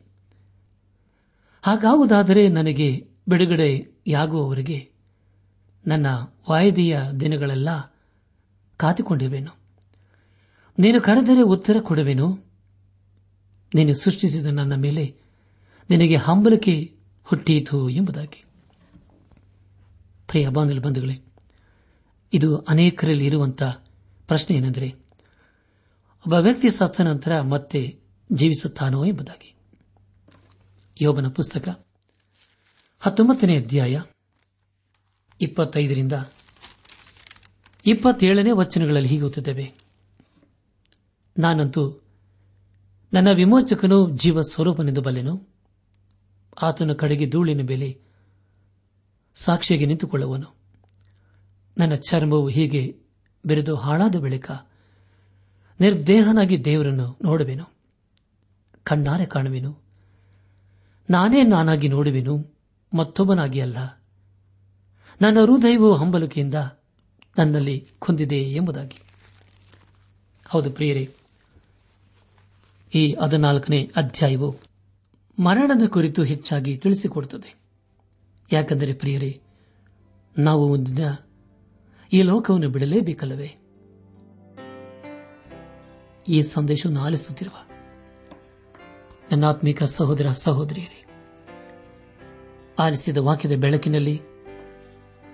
ಹಾಗಾವುದಾದರೆ 1.61 2.47
ನನಗೆ 2.47 3.09
ಬಿಡುಗಡೆಯಾಗುವವರೆಗೆ 3.29 4.91
ನನ್ನ 5.87 6.07
ವಾಯದಿಯ 6.49 6.99
ದಿನಗಳೆಲ್ಲ 7.19 7.69
ಕಾತಿಕೊಂಡಿವೆನು 8.77 9.59
ನೀನು 10.79 11.01
ಕರೆದರೆ 11.01 11.41
ಉತ್ತರ 11.41 11.75
ಕೊಡುವೆನು? 11.79 12.39
ನೀನು 13.75 13.95
ಸೃಷ್ಟಿಸಿದ 13.95 14.45
ನನ್ನ 14.45 14.75
ಮೇಲೆ 14.75 15.15
ನಿನಗೆ 15.89 16.15
ಹಂಬಲಿಕೆ 16.15 16.97
ಹುಟ್ಟೀತು 17.23 17.89
ಎಂಬುದಾಗಿ. 17.89 18.48
ಪ್ರಿಯ 20.29 20.49
ಬಾಂಧವ 20.49 20.81
ಬಂಧುಗಳೇ, 20.81 21.23
ಇದು 22.33 22.57
ಅನೇಕರಲ್ಲಿ 22.57 23.25
ಇರುವಂತಹ 23.25 23.85
ಪ್ರಶ್ನೆ 24.27 24.57
ಏನೆಂದರೆ, 24.57 24.89
ಒಬ್ಬ 26.19 26.33
ವ್ಯಕ್ತಿ 26.33 26.69
ಸತ್ತ 26.69 27.01
ನಂತರ 27.01 27.41
ಮತ್ತೆ 27.41 27.99
ಜೀವಿಸುತ್ತಾನೋ 28.31 29.05
ಎಂಬುದಾಗಿ. 29.05 29.55
ಯೋಬನ 31.01 31.27
ಪುಸ್ತಕ, 31.27 31.85
ಹತ್ತೊಂಬತ್ತನೇ 32.99 33.57
ಅಧ್ಯಾಯ, 33.57 34.01
ಇಪ್ಪತ್ತೈದರಿಂದ 35.41 36.13
ಇಪ್ಪತ್ತೇಳನೇ 37.85 38.51
ವಚನಗಳಲ್ಲಿ 38.51 39.09
ಹೀಗೆ 39.09 39.21
ಓದುತ್ತೇವೆ 39.21 39.73
ನಾನಂತೂ 41.37 42.03
ನನ್ನ 43.13 43.27
ವಿಮೋಚಕನು 43.35 44.17
ಜೀವ 44.17 44.41
ಸ್ವರೂಪನೆಂದು 44.41 45.01
ಬಲ್ಲೆನು, 45.01 45.47
ಆತನ 46.61 46.93
ಕಡೆಗೆ 46.93 47.29
ಧೂಳಿನ 47.29 47.61
ಬೆಲೆ 47.61 48.08
ಸಾಕ್ಷಿಯಾಗಿ 49.43 49.85
ನಿಂತುಕೊಳ್ಳುವನು. 49.85 50.55
ನನ್ನ 51.77 51.93
ಚರ್ಮವು 51.93 52.47
ಹೀಗೆ 52.47 52.97
ಬೆರೆದು 53.45 53.75
ಹಾಳಾದ 53.75 54.15
ಬಳಿಕ 54.15 54.51
ನಿರ್ದೇಹನಾಗಿ 55.79 56.65
ದೇವರನ್ನು 56.65 57.17
ನೋಡುವೆನು. 57.23 57.65
ಕಣ್ಣಾರೆ 58.83 59.25
ಕಾಣುವೆನು. 59.25 59.77
ನಾನೇ 61.09 61.43
ನಾನಾಗಿ 61.43 61.87
ನೋಡುವೆನು, 61.87 62.55
ಮತ್ತೊಬ್ಬನಾಗಿ 62.93 63.59
ಅಲ್ಲ. 63.59 63.77
ನನ್ನ 65.21 65.39
ಹೃದಯವು 65.39 65.95
ಹಂಬಲಿಕೆಯಿಂದ 65.95 66.55
ನನ್ನಲ್ಲಿ 67.37 67.89
ಕುಂದಿದೆ 67.99 68.41
ಎಂಬುದಾಗಿ. 68.41 69.01
ಹೌದು 70.47 70.71
ಪ್ರಿಯರೇ, 70.71 71.13
ಈ 72.95 73.15
ಹದಿನಾಲ್ಕನೇ 73.23 73.91
ಅಧ್ಯಾಯವು 73.95 74.55
ಮರಣದ 75.39 75.87
ಕುರಿತು 75.87 76.23
ಹೆಚ್ಚಾಗಿ 76.23 76.77
ತಿಳಿಸಿಕೊಡುತ್ತದೆ. 76.77 77.68
ಯಾಕೆಂದರೆ 78.51 78.93
ಪ್ರಿಯರೇ, 78.93 79.41
ನಾವು 80.37 80.69
ಒಂದಿನ 80.71 81.07
ಈ 82.13 82.21
ಲೋಕವನ್ನು 82.21 82.69
ಬಿಡಲೇಬೇಕಲ್ಲವೇ? 82.69 83.55
ಈ 86.27 86.41
ಸಂದೇಶವನ್ನು 86.41 87.01
ಆಲಿಸುತ್ತಿರುವ 87.01 87.67
ನನ್ನಾತ್ಮಿಕ 89.31 89.83
ಸಹೋದರ 89.83 90.29
ಸಹೋದರಿಯರೇ, 90.29 91.05
ಆಲಿಸಿದ 92.79 93.17
ವಾಕ್ಯದ 93.17 93.51
ಬೆಳಕಿನಲ್ಲಿ 93.51 94.21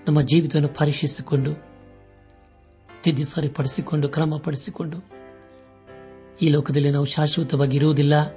ನಮ್ಮ 0.08 0.22
ಜೀವಿತವನ್ನು 0.22 0.68
ಪರೀಕ್ಷಿಸಿಕೊಂಡು 0.68 1.54
ತಿದ್ದಿ 3.04 3.24
ಸರಿಪಡಿಸಿಕೊಂಡು 3.24 4.10
ಕ್ರಮಪಡಿಸಿಕೊಂಡು 4.10 4.98
ಈ 6.42 6.50
ಲೋಕದಲ್ಲಿ 6.50 6.90
ನಾವು 6.90 7.06
ಶಾಶ್ವತವಾಗಿ 7.06 7.78
ಇರುವುದಿಲ್ಲ 7.78 8.28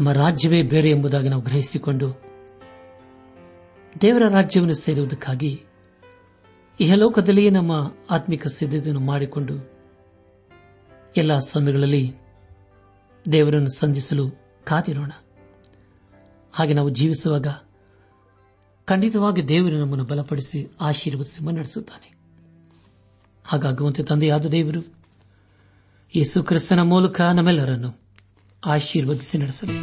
ನಮ್ಮ 0.00 0.12
ರಾಜ್ಯವೇ 0.12 0.62
ಬೇರೆ 0.62 0.90
ಎಂಬುದಾಗಿ 0.90 1.28
ನಾವು 1.28 1.42
ಗ್ರಹಿಸಿಕೊಂಡು 1.42 2.23
ದೇವರ 4.00 4.28
ರಾಜ್ಯವನ್ನು 4.28 4.74
ಸೇರುವುದಕ್ಕಾಗಿ 4.74 5.62
ಇಹಲೋಕದಲ್ಲಿಯೇ 6.80 7.50
ನಮ್ಮ 7.50 7.92
ಆತ್ಮಿಕ 8.10 8.46
ಸಿದ್ಧತೆಯನ್ನು 8.46 9.00
ಮಾಡಿಕೊಂಡು 9.00 9.74
ಎಲ್ಲ 11.16 11.38
ಸಮಯಗಳಲ್ಲಿ 11.38 12.14
ದೇವರನ್ನು 13.32 13.78
ಸಂಧಿಸಲು 13.78 14.30
ಕಾದಿರೋಣ. 14.64 15.12
ಹಾಗೆ 16.52 16.74
ನಾವು 16.74 16.88
ಜೀವಿಸುವಾಗ 16.88 17.46
ಖಂಡಿತವಾಗಿ 18.84 19.48
ದೇವರು 19.48 19.78
ನಮ್ಮನ್ನು 19.78 20.04
ಬಲಪಡಿಸಿ 20.04 20.76
ಆಶೀರ್ವದಿಸಿ 20.80 21.44
ಮುನ್ನಡೆಸುತ್ತಾನೆ 21.44 22.14
ಹಾಗಾಗುವಂತೆ 23.44 24.02
ತಂದೆಯಾದ 24.02 24.46
ದೇವರು 24.46 24.80
ಯೇಸು 26.16 26.42
ಕ್ರಿಸ್ತನ 26.42 26.80
ಮೂಲಕ 26.82 27.20
ನಮ್ಮೆಲ್ಲರನ್ನು 27.20 28.00
ಆಶೀರ್ವದಿಸಿ 28.64 29.38
ನಡೆಸಲಿ. 29.38 29.76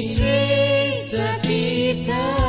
deixés 0.00 1.10
de. 1.10 2.39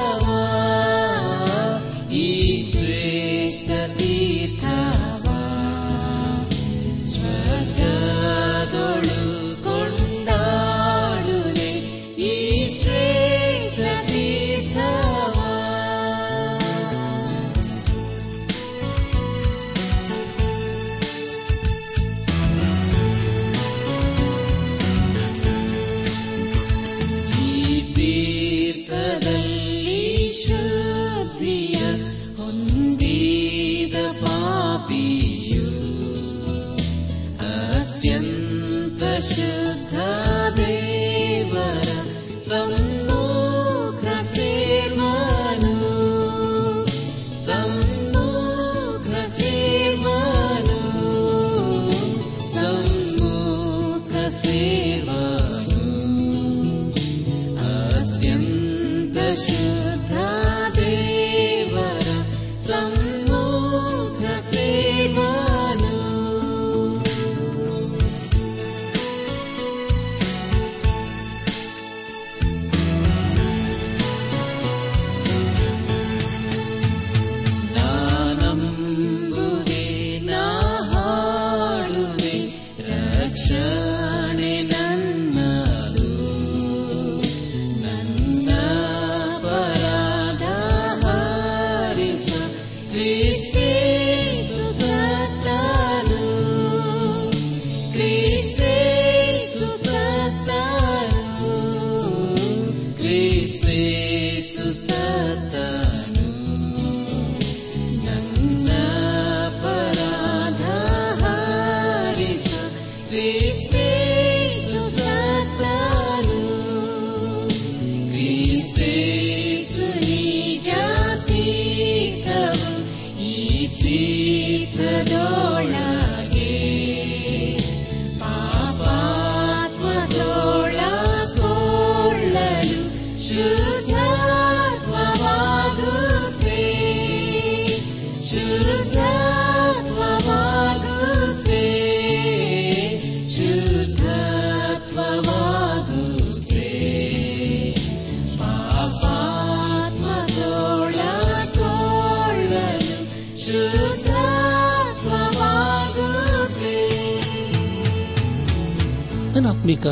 see. 54.32 54.91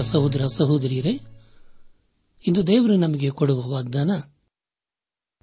ಸಹೋದರ 0.01 0.45
ಸಹೋದರಿಯರೇ, 0.45 1.19
ಇಂದು 2.47 2.67
ದೇವರು 2.67 2.97
ನಮಗೆ 2.97 3.29
ಕೊಡುವ 3.29 3.67
ವಾಗ್ದಾನ 3.67 4.11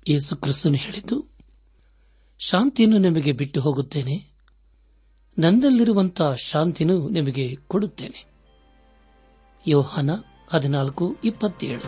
ಯೇಸು 0.08 0.36
ಕ್ರಿಸ್ತನು 0.36 0.74
ಹೇಳಿದ್ದು, 0.74 1.24
ಶಾಂತಿಯನ್ನು 2.38 2.98
ನಿಮಗೆ 2.98 3.32
ಬಿಟ್ಟು 3.32 3.60
ಹೋಗುತ್ತೇನೆ, 3.60 4.36
ನನ್ನಲ್ಲಿರುವಂತಹ 5.38 6.34
ಶಾಂತಿಯನ್ನು 6.34 7.08
ನಿಮಗೆ 7.08 7.56
ಕೊಡುತ್ತೇನೆ. 7.56 8.24
ಯೋಹಾನ 9.66 10.10
ಹದಿನಾಲ್ಕು, 10.50 11.16
ಇಪ್ಪತ್ತೇಳು. 11.24 11.82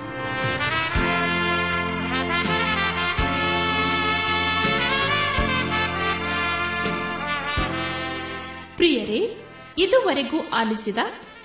ಪ್ರಿಯರೇ, 8.76 9.36
ಇದುವರೆಗೂ 9.78 10.48
ಆಲಿಸಿದ 10.48 10.98